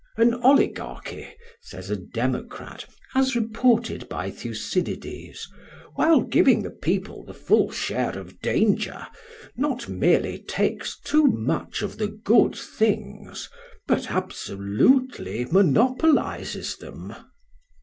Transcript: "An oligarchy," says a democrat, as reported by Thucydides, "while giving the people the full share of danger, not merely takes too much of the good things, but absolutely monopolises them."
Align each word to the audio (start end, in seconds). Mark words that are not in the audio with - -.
"An 0.17 0.33
oligarchy," 0.33 1.27
says 1.61 1.91
a 1.91 1.95
democrat, 1.95 2.87
as 3.13 3.35
reported 3.35 4.09
by 4.09 4.31
Thucydides, 4.31 5.47
"while 5.93 6.21
giving 6.21 6.63
the 6.63 6.71
people 6.71 7.23
the 7.23 7.35
full 7.35 7.69
share 7.69 8.17
of 8.17 8.41
danger, 8.41 9.05
not 9.55 9.87
merely 9.87 10.39
takes 10.39 10.99
too 10.99 11.27
much 11.27 11.83
of 11.83 11.99
the 11.99 12.07
good 12.07 12.55
things, 12.55 13.47
but 13.87 14.09
absolutely 14.09 15.45
monopolises 15.45 16.77
them." 16.79 17.13